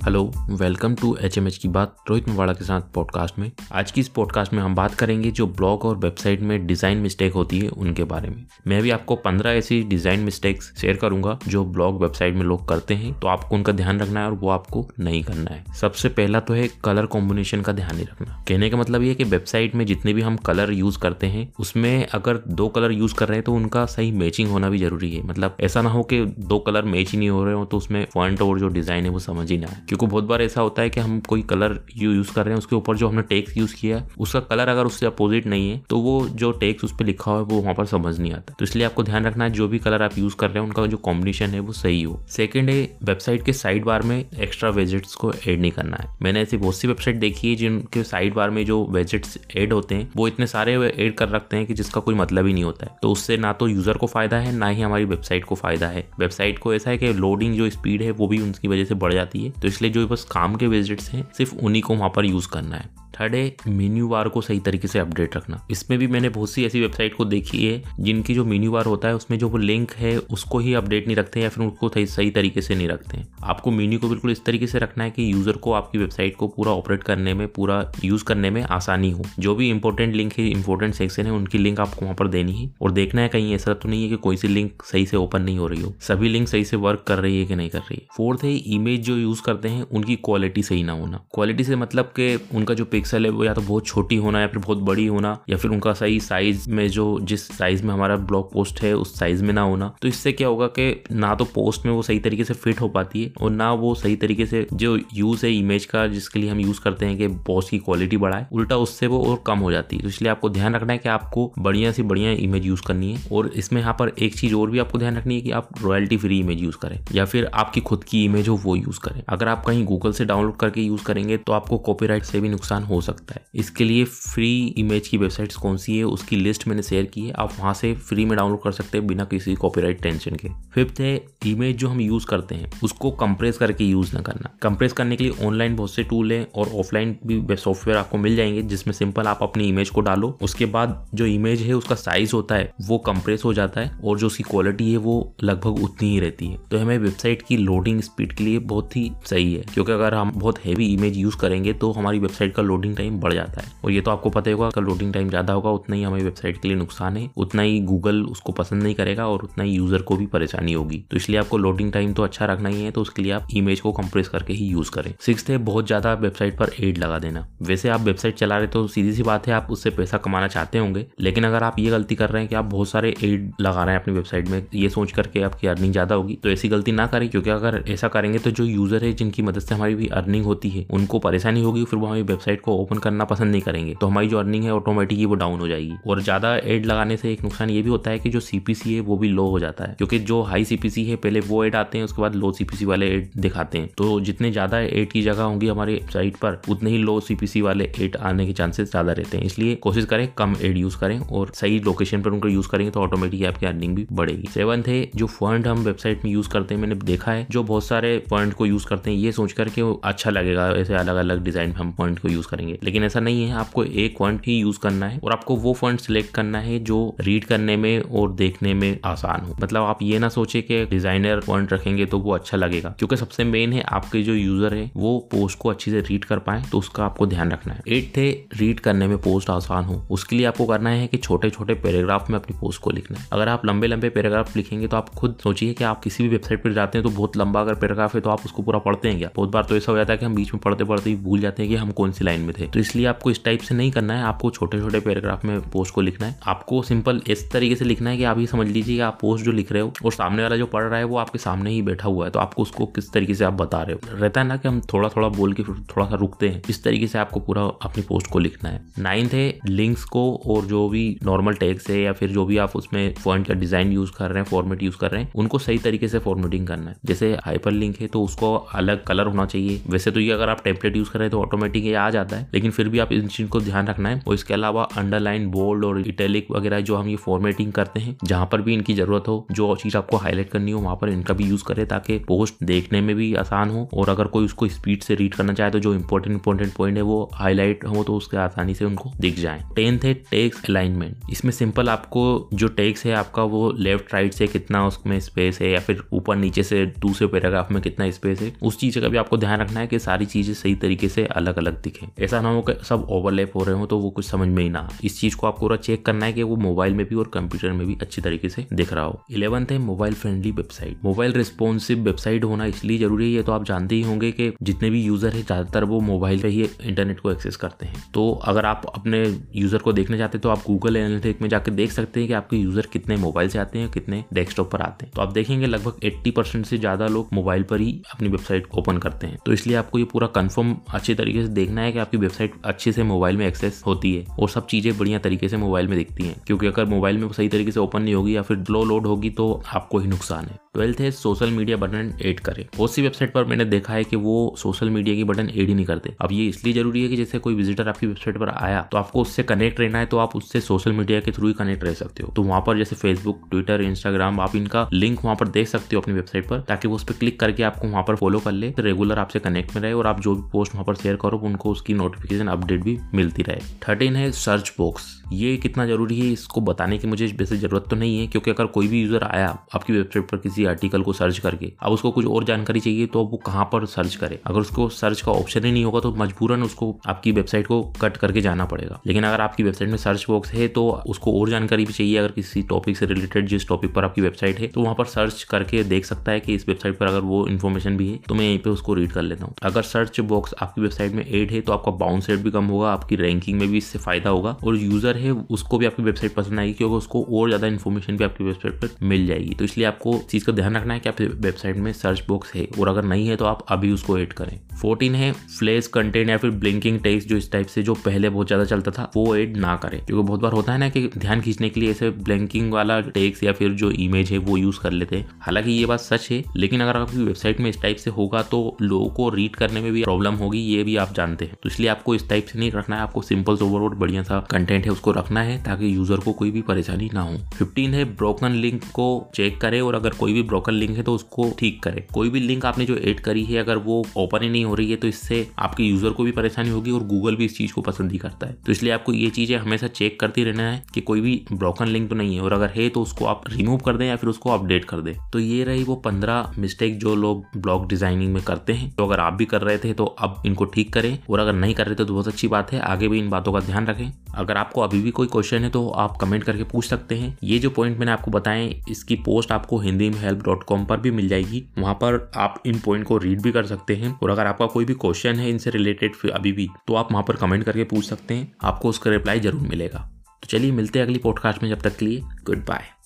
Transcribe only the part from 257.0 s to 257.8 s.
से आपको पूरा